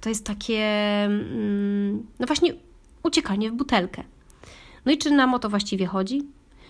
To 0.00 0.08
jest 0.08 0.26
takie, 0.26 0.64
mm, 1.04 2.06
no 2.18 2.26
właśnie, 2.26 2.54
uciekanie 3.02 3.50
w 3.50 3.54
butelkę. 3.54 4.04
No 4.84 4.92
i 4.92 4.98
czy 4.98 5.10
nam 5.10 5.34
o 5.34 5.38
to 5.38 5.48
właściwie 5.48 5.86
chodzi? 5.86 6.22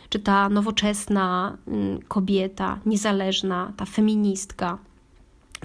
Czy 0.09 0.19
ta 0.19 0.49
nowoczesna 0.49 1.59
y, 1.69 2.07
kobieta, 2.09 2.81
niezależna, 2.87 3.73
ta 3.77 3.85
feministka, 3.85 4.79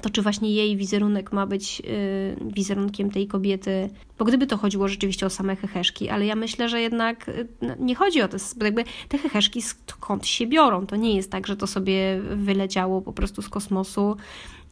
to 0.01 0.09
czy 0.09 0.21
właśnie 0.21 0.53
jej 0.53 0.77
wizerunek 0.77 1.31
ma 1.31 1.45
być 1.45 1.79
yy, 1.79 2.51
wizerunkiem 2.55 3.11
tej 3.11 3.27
kobiety, 3.27 3.89
bo 4.17 4.25
gdyby 4.25 4.47
to 4.47 4.57
chodziło 4.57 4.87
rzeczywiście 4.87 5.25
o 5.25 5.29
same 5.29 5.55
heheszki, 5.55 6.09
ale 6.09 6.25
ja 6.25 6.35
myślę, 6.35 6.69
że 6.69 6.81
jednak 6.81 7.27
yy, 7.61 7.75
nie 7.79 7.95
chodzi 7.95 8.21
o 8.21 8.27
to, 8.27 8.37
jakby 8.61 8.83
te 9.09 9.17
heheszki 9.17 9.61
skąd 9.61 10.27
się 10.27 10.47
biorą, 10.47 10.85
to 10.85 10.95
nie 10.95 11.15
jest 11.15 11.31
tak, 11.31 11.47
że 11.47 11.57
to 11.57 11.67
sobie 11.67 12.21
wyleciało 12.35 13.01
po 13.01 13.13
prostu 13.13 13.41
z 13.41 13.49
kosmosu 13.49 14.17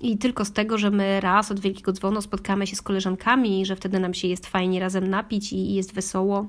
i 0.01 0.17
tylko 0.17 0.45
z 0.45 0.51
tego, 0.51 0.77
że 0.77 0.91
my 0.91 1.21
raz 1.21 1.51
od 1.51 1.59
Wielkiego 1.59 1.93
Dzwonu 1.93 2.21
spotkamy 2.21 2.67
się 2.67 2.75
z 2.75 2.81
koleżankami 2.81 3.61
i 3.61 3.65
że 3.65 3.75
wtedy 3.75 3.99
nam 3.99 4.13
się 4.13 4.27
jest 4.27 4.47
fajnie 4.47 4.79
razem 4.79 5.09
napić 5.09 5.53
i, 5.53 5.73
jest 5.73 5.93
wesoło, 5.93 6.47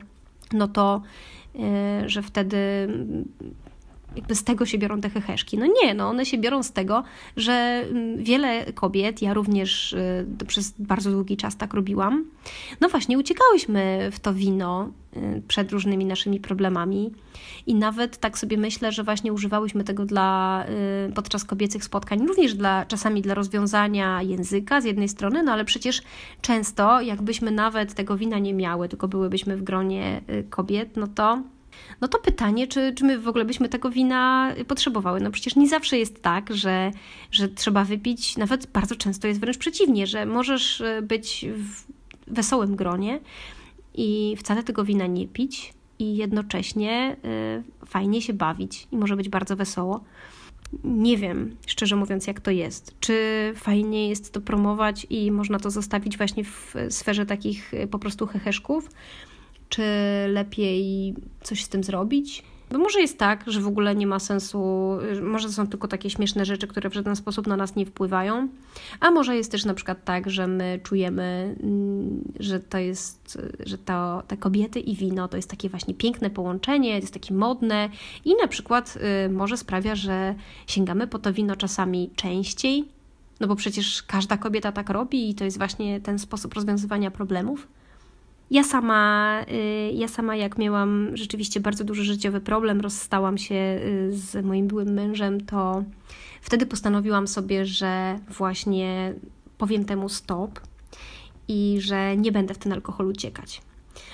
no 0.52 0.68
to, 0.68 1.02
yy, 1.54 1.62
że 2.06 2.22
wtedy 2.22 2.88
jakby 4.18 4.34
z 4.34 4.44
tego 4.44 4.66
się 4.66 4.78
biorą 4.78 5.00
te 5.00 5.10
heheszki. 5.10 5.58
No 5.58 5.66
nie, 5.82 5.94
no 5.94 6.08
one 6.08 6.26
się 6.26 6.38
biorą 6.38 6.62
z 6.62 6.72
tego, 6.72 7.04
że 7.37 7.52
mm, 7.52 8.25
wiele 8.25 8.72
kobiet, 8.72 9.22
ja 9.22 9.34
również 9.34 9.92
y, 9.92 10.26
przez 10.46 10.75
bardzo 10.78 11.10
długi 11.10 11.37
czas 11.37 11.56
tak 11.56 11.75
robiłam, 11.75 12.25
no 12.80 12.88
właśnie 12.88 13.18
uciekałyśmy 13.18 14.08
w 14.12 14.20
to 14.20 14.34
wino 14.34 14.90
y, 15.16 15.42
przed 15.48 15.72
różnymi 15.72 16.04
naszymi 16.04 16.40
problemami 16.40 17.10
i 17.66 17.75
nawet 17.75 18.18
tak 18.18 18.38
sobie 18.38 18.56
myślę, 18.56 18.92
że 18.92 19.04
właśnie 19.04 19.32
używałyśmy 19.32 19.84
tego 19.84 20.04
dla, 20.04 20.64
y, 21.08 21.12
podczas 21.12 21.44
kobiecych 21.44 21.84
spotkań, 21.84 22.26
również 22.26 22.54
dla, 22.54 22.87
czasami 22.87 23.22
dla 23.22 23.34
rozwiązania 23.34 24.22
języka 24.22 24.80
z 24.80 24.84
jednej 24.84 25.08
strony, 25.08 25.42
no 25.42 25.52
ale 25.52 25.64
przecież 25.64 26.02
często 26.40 27.00
jakbyśmy 27.00 27.50
nawet 27.50 27.94
tego 27.94 28.16
wina 28.16 28.38
nie 28.38 28.54
miały, 28.54 28.88
tylko 28.88 29.08
byłybyśmy 29.08 29.56
w 29.56 29.62
gronie 29.62 30.20
kobiet, 30.50 30.96
no 30.96 31.06
to 31.06 31.42
no 32.00 32.08
to 32.08 32.18
pytanie, 32.18 32.66
czy, 32.66 32.92
czy 32.94 33.04
my 33.04 33.18
w 33.18 33.28
ogóle 33.28 33.44
byśmy 33.44 33.68
tego 33.68 33.90
wina 33.90 34.54
potrzebowały? 34.68 35.20
No 35.20 35.30
przecież 35.30 35.56
nie 35.56 35.68
zawsze 35.68 35.99
jest 35.99 36.23
tak, 36.23 36.54
że, 36.54 36.90
że 37.30 37.49
trzeba 37.49 37.85
wypić, 37.85 38.37
nawet 38.37 38.66
bardzo 38.66 38.97
często 38.97 39.28
jest 39.28 39.40
wręcz 39.40 39.58
przeciwnie, 39.58 40.06
że 40.06 40.26
możesz 40.26 40.80
e, 40.80 41.02
być 41.02 41.47
w 41.54 41.92
wesołym 42.35 42.76
gronie 42.76 43.20
i 43.94 44.37
wcale 44.38 44.62
tego 44.62 44.85
wina 44.85 45.06
nie 45.06 45.28
pić 45.28 45.75
i 45.99 46.16
jednocześnie 46.16 47.16
y, 47.82 47.87
fajnie 47.87 48.23
się 48.23 48.32
bawić 48.32 48.88
i 48.92 48.97
może 48.97 49.16
być 49.16 49.28
bardzo 49.28 49.56
wesoło. 49.56 50.00
Nie 50.85 51.16
wiem, 51.16 51.56
szczerze 51.66 51.97
mówiąc, 51.97 52.26
jak 52.26 52.40
to 52.40 52.50
jest. 52.50 52.94
Czy 53.00 53.52
fajnie 53.56 54.08
jest 54.08 54.32
to 54.32 54.40
promować 54.40 55.06
i 55.11 55.32
można 55.32 55.58
to 55.58 55.70
zostawić 55.70 56.16
właśnie 56.16 56.44
w 56.44 56.75
sferze 56.90 57.26
takich 57.26 57.75
e, 57.75 57.87
po 57.87 57.99
prostu 57.99 58.26
heheszków, 58.26 58.90
czy 59.68 59.82
lepiej 60.28 61.14
coś 61.42 61.64
z 61.64 61.68
tym 61.68 61.84
zrobić. 61.84 62.44
Bo 62.70 62.78
może 62.78 63.00
jest 63.00 63.18
tak, 63.18 63.44
że 63.46 63.60
w 63.60 63.66
ogóle 63.66 63.94
nie 63.94 64.06
ma 64.06 64.18
sensu, 64.18 64.88
może 65.22 65.48
są 65.48 65.66
tylko 65.66 65.88
takie 65.88 66.10
śmieszne 66.10 66.44
rzeczy, 66.44 66.66
które 66.66 66.90
w 66.90 66.94
żaden 66.94 67.16
sposób 67.16 67.46
na 67.46 67.56
nas 67.56 67.76
nie 67.76 67.87
wpływają, 67.87 68.48
a 69.00 69.10
może 69.10 69.37
jest 69.37 69.52
też 69.52 69.64
na 69.64 69.75
przykład 69.75 70.04
tak, 70.04 70.30
że 70.30 70.46
my 70.46 70.80
czujemy, 70.82 71.56
mm, 71.62 72.25
że 72.40 72.60
to 72.60 72.78
jest, 72.78 73.38
że 73.66 73.78
to, 73.78 74.22
te 74.28 74.37
kobiety 74.37 74.80
i 74.80 74.96
wino 74.96 75.28
to 75.28 75.37
jest 75.37 75.50
takie 75.50 75.68
właśnie 75.68 75.94
piękne 75.94 76.30
połączenie, 76.30 76.90
jest 76.90 77.14
takie 77.14 77.34
modne 77.34 77.88
i 78.25 78.34
na 78.42 78.48
przykład 78.48 78.98
y, 79.26 79.28
może 79.28 79.56
sprawia, 79.56 79.96
że 79.96 80.34
sięgamy 80.66 81.06
po 81.06 81.18
to 81.18 81.32
wino 81.32 81.56
czasami 81.56 82.10
częściej, 82.16 82.84
no 83.40 83.46
bo 83.46 83.56
przecież 83.56 84.02
każda 84.02 84.37
kobieta 84.37 84.72
tak 84.72 84.90
robi 84.90 85.30
i 85.30 85.34
to 85.34 85.44
jest 85.44 85.58
właśnie 85.58 86.00
ten 86.00 86.18
sposób 86.18 86.54
rozwiązywania 86.54 87.10
problemów. 87.10 87.68
Ja 88.50 88.64
sama, 88.64 89.44
y, 89.52 89.92
ja 89.94 90.08
sama 90.08 90.36
jak 90.36 90.58
miałam 90.58 91.16
rzeczywiście 91.16 91.60
bardzo 91.60 91.84
duży 91.84 92.04
życiowy 92.04 92.40
problem, 92.40 92.80
rozstałam 92.80 93.38
się 93.38 93.54
y, 93.54 94.08
z 94.12 94.44
moim 94.44 94.66
byłym 94.66 94.88
mężem, 94.88 95.40
to 95.40 95.84
wtedy 96.42 96.66
postanowiłam 96.66 97.28
sobie, 97.28 97.66
że 97.66 98.18
właśnie 98.28 99.14
powiem 99.58 99.84
temu 99.84 100.08
stop 100.08 100.60
i 101.48 101.76
że 101.80 102.16
nie 102.16 102.32
będę 102.32 102.54
w 102.54 102.58
ten 102.58 102.72
alkohol 102.72 103.06
uciekać. 103.06 103.62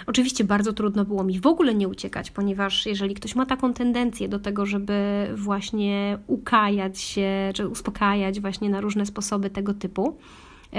Oczywiście 0.07 0.45
bardzo 0.45 0.73
trudno 0.73 1.05
było 1.05 1.25
mi 1.25 1.41
w 1.41 1.47
ogóle 1.47 1.75
nie 1.75 1.89
uciekać, 1.89 2.31
ponieważ 2.31 2.87
jeżeli 2.87 3.15
ktoś 3.15 3.35
ma 3.35 3.47
taką 3.47 3.73
tendencję 3.73 4.29
do 4.29 4.39
tego, 4.39 4.67
żeby 4.67 5.29
właśnie 5.35 6.19
ukajać 6.27 7.01
się, 7.01 7.51
czy 7.55 7.69
uspokajać 7.69 8.41
właśnie 8.41 8.71
na 8.71 8.81
różne 8.81 9.07
sposoby 9.07 9.51
tego 9.51 9.75
typu, 9.75 10.19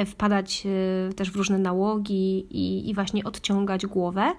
wpadać 0.06 0.68
e, 1.10 1.14
też 1.14 1.32
w 1.32 1.36
różne 1.36 1.58
nałogi 1.58 2.48
i, 2.50 2.90
i 2.90 2.94
właśnie 2.94 3.24
odciągać 3.24 3.86
głowę, 3.86 4.32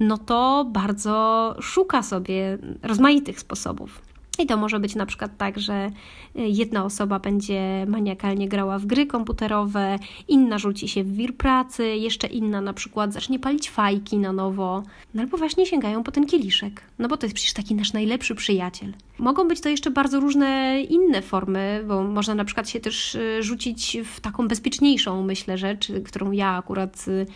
no 0.00 0.18
to 0.18 0.66
bardzo 0.72 1.56
szuka 1.60 2.02
sobie 2.02 2.58
rozmaitych 2.82 3.40
sposobów. 3.40 4.09
I 4.42 4.46
to 4.46 4.56
może 4.56 4.80
być 4.80 4.94
na 4.94 5.06
przykład 5.06 5.36
tak, 5.36 5.58
że 5.58 5.90
y, 6.36 6.42
jedna 6.42 6.84
osoba 6.84 7.18
będzie 7.18 7.86
maniakalnie 7.88 8.48
grała 8.48 8.78
w 8.78 8.86
gry 8.86 9.06
komputerowe, 9.06 9.98
inna 10.28 10.58
rzuci 10.58 10.88
się 10.88 11.04
w 11.04 11.12
wir 11.12 11.36
pracy, 11.36 11.86
jeszcze 11.86 12.26
inna 12.26 12.60
na 12.60 12.72
przykład 12.72 13.12
zacznie 13.12 13.38
palić 13.38 13.70
fajki 13.70 14.18
na 14.18 14.32
nowo, 14.32 14.82
no 15.14 15.22
albo 15.22 15.36
właśnie 15.36 15.66
sięgają 15.66 16.02
po 16.02 16.12
ten 16.12 16.26
kieliszek, 16.26 16.82
no 16.98 17.08
bo 17.08 17.16
to 17.16 17.26
jest 17.26 17.34
przecież 17.34 17.52
taki 17.54 17.74
nasz 17.74 17.92
najlepszy 17.92 18.34
przyjaciel. 18.34 18.92
Mogą 19.18 19.48
być 19.48 19.60
to 19.60 19.68
jeszcze 19.68 19.90
bardzo 19.90 20.20
różne 20.20 20.80
inne 20.82 21.22
formy, 21.22 21.84
bo 21.88 22.02
można 22.02 22.34
na 22.34 22.44
przykład 22.44 22.68
się 22.68 22.80
też 22.80 23.14
y, 23.14 23.42
rzucić 23.42 23.96
w 24.04 24.20
taką 24.20 24.48
bezpieczniejszą, 24.48 25.24
myślę, 25.24 25.58
rzecz, 25.58 25.92
którą 26.04 26.30
ja 26.30 26.56
akurat 26.56 27.04
y, 27.08 27.26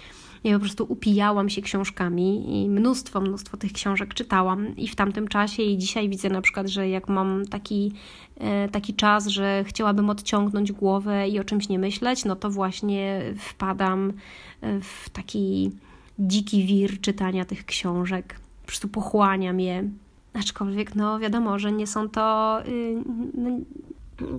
ja 0.45 0.55
po 0.55 0.61
prostu 0.61 0.87
upijałam 0.89 1.49
się 1.49 1.63
książkami 1.63 2.63
i 2.63 2.69
mnóstwo, 2.69 3.21
mnóstwo 3.21 3.57
tych 3.57 3.73
książek 3.73 4.15
czytałam 4.15 4.77
i 4.77 4.89
w 4.89 4.97
tamtym 4.97 5.29
czasie 5.29 5.63
i 5.63 5.79
dzisiaj 5.79 6.09
widzę 6.09 6.29
na 6.29 6.41
przykład, 6.41 6.69
że 6.69 6.89
jak 6.89 7.09
mam 7.09 7.47
taki, 7.47 7.93
e, 8.39 8.69
taki 8.69 8.95
czas, 8.95 9.27
że 9.27 9.65
chciałabym 9.67 10.11
odciągnąć 10.11 10.73
głowę 10.73 11.29
i 11.29 11.41
o 11.41 11.45
czymś 11.45 11.69
nie 11.69 11.79
myśleć, 11.79 12.25
no 12.25 12.37
to 12.37 12.51
właśnie 12.51 13.23
wpadam 13.39 14.13
e, 14.61 14.81
w 14.81 15.11
taki 15.11 15.71
dziki 16.19 16.67
wir 16.67 17.01
czytania 17.01 17.45
tych 17.45 17.65
książek. 17.65 18.41
Po 18.63 18.67
prostu 18.67 18.89
pochłaniam 18.89 19.61
je. 19.61 19.89
Aczkolwiek, 20.35 20.95
no 20.95 21.19
wiadomo, 21.19 21.59
że 21.59 21.73
nie 21.73 21.87
są 21.87 22.09
to. 22.09 22.59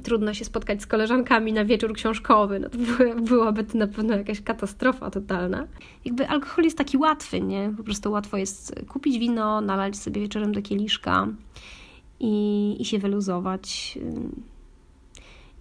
Trudno 0.03 0.33
się 0.33 0.45
spotkać 0.45 0.81
z 0.81 0.87
koleżankami 0.87 1.53
na 1.53 1.65
wieczór 1.65 1.93
książkowy, 1.93 2.59
no 2.59 2.69
to 2.69 2.77
byłaby 3.21 3.63
to 3.63 3.77
na 3.77 3.87
pewno 3.87 4.17
jakaś 4.17 4.41
katastrofa 4.41 5.11
totalna. 5.11 5.67
Jakby 6.05 6.27
alkohol 6.27 6.65
jest 6.65 6.77
taki 6.77 6.97
łatwy, 6.97 7.41
nie? 7.41 7.73
Po 7.77 7.83
prostu 7.83 8.11
łatwo 8.11 8.37
jest 8.37 8.75
kupić 8.87 9.19
wino, 9.19 9.61
nalać 9.61 9.97
sobie 9.97 10.21
wieczorem 10.21 10.51
do 10.51 10.61
kieliszka 10.61 11.27
i, 12.19 12.75
i 12.79 12.85
się 12.85 12.99
wyluzować. 12.99 13.97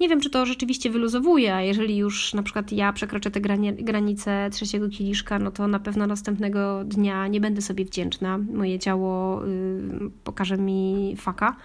Nie 0.00 0.08
wiem, 0.08 0.20
czy 0.20 0.30
to 0.30 0.46
rzeczywiście 0.46 0.90
wyluzowuje, 0.90 1.54
a 1.54 1.62
jeżeli 1.62 1.96
już 1.96 2.34
na 2.34 2.42
przykład 2.42 2.72
ja 2.72 2.92
przekroczę 2.92 3.30
te 3.30 3.40
granice 3.78 4.50
trzeciego 4.52 4.88
kieliszka, 4.88 5.38
no 5.38 5.50
to 5.50 5.68
na 5.68 5.78
pewno 5.78 6.06
następnego 6.06 6.84
dnia 6.84 7.28
nie 7.28 7.40
będę 7.40 7.62
sobie 7.62 7.84
wdzięczna. 7.84 8.38
Moje 8.38 8.78
ciało 8.78 9.44
y, 9.46 10.10
pokaże 10.24 10.58
mi 10.58 11.14
faka 11.18 11.56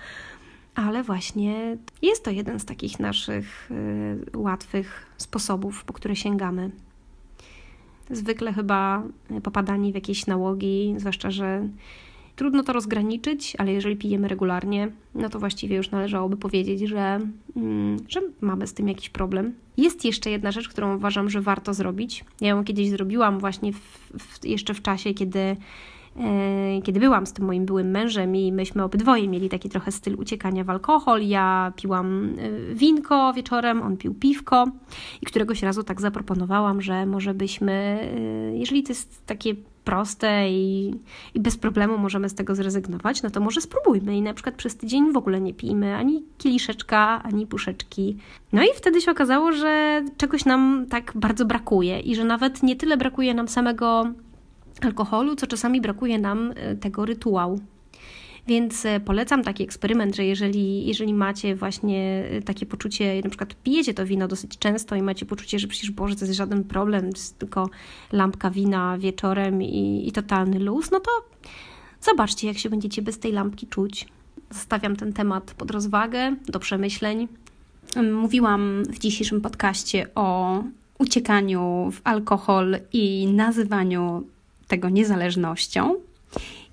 ale 0.76 1.04
właśnie 1.04 1.78
jest 2.02 2.24
to 2.24 2.32
jeden 2.32 2.60
z 2.60 2.66
takich 2.66 3.00
naszych 3.00 3.72
y, 3.72 4.38
łatwych 4.38 5.06
sposobów, 5.18 5.84
po 5.84 5.94
które 5.94 6.16
sięgamy. 6.16 6.72
Zwykle 8.10 8.54
chyba 8.54 9.04
popadanie 9.44 9.92
w 9.92 9.96
jakieś 9.96 10.28
nałogi, 10.28 10.96
zwłaszcza, 10.98 11.32
że 11.32 11.68
trudno 12.36 12.64
to 12.64 12.74
rozgraniczyć, 12.74 13.56
ale 13.58 13.74
jeżeli 13.74 13.96
pijemy 13.96 14.28
regularnie, 14.28 14.92
no 15.16 15.30
to 15.30 15.40
właściwie 15.40 15.76
już 15.76 15.92
należałoby 15.92 16.38
powiedzieć, 16.38 16.90
że, 16.90 17.20
mm, 17.56 17.98
że 18.10 18.22
mamy 18.42 18.68
z 18.68 18.74
tym 18.74 18.88
jakiś 18.88 19.10
problem. 19.10 19.54
Jest 19.78 20.06
jeszcze 20.06 20.30
jedna 20.30 20.52
rzecz, 20.52 20.70
którą 20.70 20.96
uważam, 20.96 21.30
że 21.30 21.42
warto 21.42 21.74
zrobić. 21.74 22.26
Ja 22.42 22.50
ją 22.50 22.64
kiedyś 22.64 22.90
zrobiłam 22.90 23.40
właśnie 23.40 23.74
w, 23.74 24.12
w, 24.20 24.46
jeszcze 24.46 24.74
w 24.74 24.82
czasie, 24.82 25.14
kiedy 25.14 25.56
kiedy 26.84 27.00
byłam 27.00 27.26
z 27.26 27.34
tym 27.34 27.46
moim 27.46 27.66
byłym 27.66 27.92
mężem 27.92 28.36
i 28.36 28.52
myśmy 28.52 28.84
obydwoje 28.84 29.28
mieli 29.28 29.50
taki 29.50 29.70
trochę 29.70 29.92
styl 29.92 30.16
uciekania 30.20 30.64
w 30.64 30.70
alkohol. 30.70 31.28
Ja 31.28 31.74
piłam 31.76 32.36
e, 32.38 32.76
winko 32.76 33.34
wieczorem, 33.34 33.82
on 33.82 33.98
pił 33.98 34.14
piwko 34.14 34.66
i 35.22 35.26
któregoś 35.26 35.64
razu 35.64 35.84
tak 35.84 36.02
zaproponowałam, 36.02 36.82
że 36.82 37.06
może 37.06 37.34
byśmy, 37.34 37.72
e, 38.52 38.58
jeżeli 38.58 38.84
to 38.84 38.92
jest 38.92 39.26
takie 39.26 39.56
proste 39.84 40.50
i, 40.50 40.96
i, 41.34 41.40
bez 41.40 41.58
problemu 41.58 41.98
możemy 41.98 42.30
z 42.30 42.36
tego 42.36 42.56
zrezygnować, 42.56 43.24
no 43.24 43.30
to 43.30 43.40
może 43.40 43.62
spróbujmy 43.62 44.18
i 44.18 44.22
na 44.22 44.34
przykład 44.34 44.56
przez 44.56 44.78
tydzień 44.78 45.14
w 45.14 45.18
ogóle 45.18 45.42
nie 45.42 45.54
pijmy 45.54 45.96
ani 45.96 46.24
kieliszeczka, 46.38 47.24
ani 47.24 47.48
puszeczki. 47.48 48.18
No 48.54 48.64
i 48.64 48.68
wtedy 48.76 49.02
się 49.02 49.12
okazało, 49.12 49.52
że 49.52 50.04
czegoś 50.18 50.46
nam 50.46 50.86
tak 50.90 51.12
bardzo 51.16 51.46
brakuje 51.46 52.00
i 52.00 52.16
że 52.16 52.24
nawet 52.24 52.64
nie 52.64 52.76
tyle 52.76 52.98
brakuje 52.98 53.34
nam 53.34 53.48
samego 53.48 54.06
alkoholu, 54.82 55.36
co 55.36 55.48
czasami 55.48 55.82
brakuje 55.82 56.20
nam 56.20 56.54
e, 56.56 56.76
tego 56.76 57.06
rytuału. 57.06 57.60
Więc 58.48 58.86
e, 58.86 59.00
polecam 59.00 59.44
taki 59.44 59.64
eksperyment, 59.64 60.16
że 60.16 60.26
jeżeli, 60.26 60.88
jeżeli 60.88 61.14
macie 61.14 61.56
właśnie 61.56 62.26
e, 62.32 62.42
takie 62.42 62.66
poczucie, 62.66 63.22
na 63.24 63.30
przykład 63.30 63.56
pijecie 63.64 63.94
to 63.94 64.06
wino 64.06 64.28
dosyć 64.28 64.58
często 64.58 64.96
i 64.96 65.02
macie 65.02 65.26
poczucie, 65.26 65.60
że 65.60 65.68
przecież 65.68 65.92
Boże, 65.92 66.16
to 66.16 66.26
jest 66.26 66.38
żaden 66.38 66.64
problem, 66.64 67.08
jest 67.08 67.40
tylko 67.40 67.70
lampka 68.12 68.52
wina 68.52 68.98
wieczorem 68.98 69.64
i, 69.64 70.08
i 70.08 70.12
totalny 70.12 70.60
luz, 70.60 70.92
no 70.92 71.00
to 71.00 71.12
zobaczcie, 72.02 72.48
jak 72.48 72.58
się 72.58 72.70
będziecie 72.70 73.02
bez 73.02 73.20
tej 73.20 73.32
lampki 73.32 73.68
czuć. 73.68 74.08
Zostawiam 74.52 74.96
ten 74.96 75.14
temat 75.14 75.54
pod 75.54 75.72
rozwagę, 75.72 76.36
do 76.48 76.60
przemyśleń. 76.60 77.28
Mówiłam 78.14 78.84
w 78.84 79.00
dzisiejszym 79.00 79.42
podcaście 79.42 80.08
o 80.16 80.64
uciekaniu 81.00 81.90
w 81.92 82.02
alkohol 82.04 82.80
i 82.94 83.28
nazywaniu 83.28 84.24
tego 84.70 84.90
niezależnością 84.90 85.96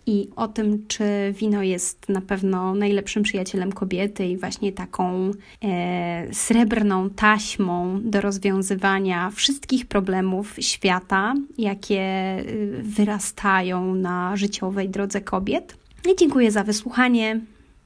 i 0.07 0.29
o 0.37 0.49
tym, 0.49 0.87
czy 0.89 1.05
wino 1.39 1.63
jest 1.63 2.09
na 2.09 2.21
pewno 2.21 2.75
najlepszym 2.75 3.23
przyjacielem 3.23 3.73
kobiety 3.73 4.27
i 4.27 4.37
właśnie 4.37 4.73
taką 4.73 5.31
e, 5.63 6.35
srebrną 6.35 7.11
taśmą 7.11 8.01
do 8.05 8.21
rozwiązywania 8.21 9.31
wszystkich 9.31 9.87
problemów 9.87 10.55
świata, 10.61 11.35
jakie 11.59 12.37
y, 12.39 12.83
wyrastają 12.83 13.95
na 13.95 14.37
życiowej 14.37 14.89
drodze 14.89 15.21
kobiet. 15.21 15.77
I 16.13 16.17
dziękuję 16.17 16.51
za 16.51 16.65
wysłuchanie 16.65 17.41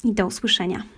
i 0.04 0.12
do 0.12 0.26
usłyszenia. 0.26 0.82